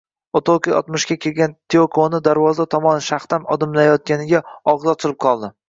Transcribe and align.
Otoki 0.37 0.71
oltmishga 0.77 1.17
kirgan 1.25 1.53
Tiyokoni 1.73 2.21
darvoza 2.29 2.67
tomon 2.73 3.05
shahdam 3.11 3.47
odimlayotganiga 3.57 4.45
og`zi 4.75 4.95
ochilib 4.97 5.25
qoldi 5.31 5.55